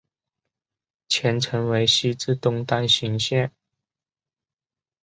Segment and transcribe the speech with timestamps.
[1.09, 3.51] 全程为西至东单行线。